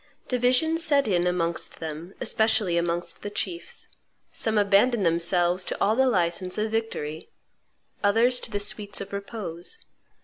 [0.27, 3.87] Division set in amongst them, especially amongst the chiefs.
[4.31, 7.29] Some abandoned themselves to all the license of victory,
[8.03, 9.77] others to the sweets of repose.